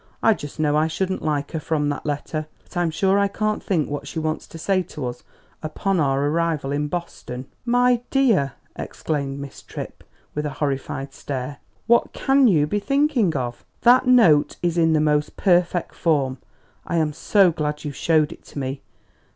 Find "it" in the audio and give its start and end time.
18.31-18.43